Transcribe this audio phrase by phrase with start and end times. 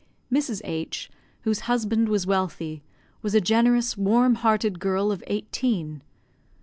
[0.33, 0.61] Mrs.
[0.63, 2.81] H, whose husband was wealthy,
[3.21, 6.01] was a generous, warm hearted girl of eighteen.